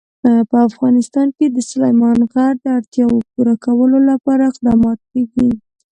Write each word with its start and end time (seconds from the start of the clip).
په 0.49 0.57
افغانستان 0.69 1.27
کې 1.37 1.45
د 1.49 1.57
سلیمان 1.69 2.17
غر 2.31 2.53
د 2.59 2.65
اړتیاوو 2.77 3.25
پوره 3.31 3.55
کولو 3.65 3.97
لپاره 4.09 4.43
اقدامات 4.51 4.99
کېږي. 5.11 5.49